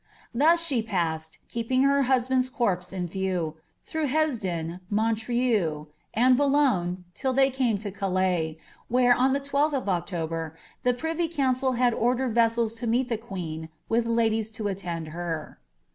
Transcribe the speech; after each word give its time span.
^ 0.01 0.03
Thus 0.33 0.65
she 0.65 0.81
passed, 0.81 1.37
keeping 1.47 1.83
her 1.83 2.01
hu»i' 2.01 2.15
Wnd'a 2.27 2.51
corpse 2.51 2.91
in 2.91 3.05
view, 3.05 3.57
through 3.83 4.07
Hesdin, 4.07 4.79
Monircnil, 4.91 5.89
and 6.15 6.35
Boiilngiie, 6.35 7.03
till 7.13 7.33
they 7.33 7.51
came 7.51 7.77
to 7.77 7.91
Calais, 7.91 8.57
where, 8.87 9.13
on 9.13 9.33
the 9.33 9.39
I2lh 9.39 9.73
of 9.73 9.87
October, 9.87 10.57
the 10.81 10.95
privy 10.95 11.27
couneS 11.29 11.77
had 11.77 11.93
ordered 11.93 12.33
Tessels 12.33 12.73
to 12.79 12.87
meet 12.87 13.09
the 13.09 13.17
qneen, 13.19 13.69
with 13.89 14.07
ladies 14.07 14.49
to 14.49 14.67
attend 14.67 15.09
her. 15.09 15.59